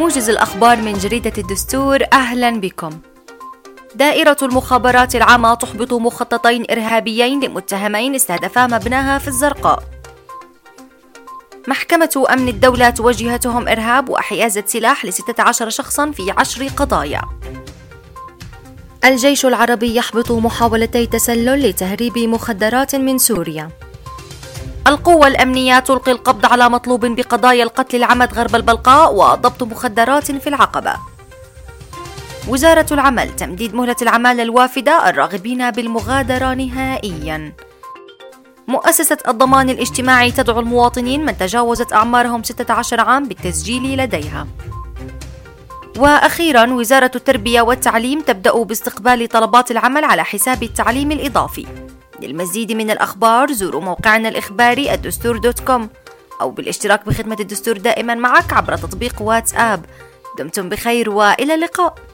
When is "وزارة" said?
32.48-32.86, 46.72-47.10